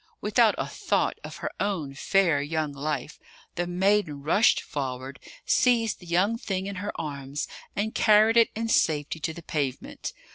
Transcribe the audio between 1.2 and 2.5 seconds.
of her own fair